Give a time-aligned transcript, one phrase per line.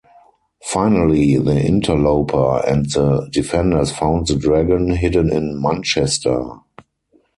[0.63, 6.43] Finally, the Interloper and the Defenders found the Dragon, hidden in Manchester.